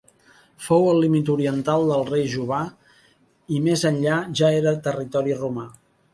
[0.67, 2.63] Fou el límit oriental del rei Juba
[3.59, 5.71] i més enllà ja era territori romà.